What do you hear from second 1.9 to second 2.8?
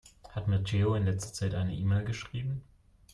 geschrieben?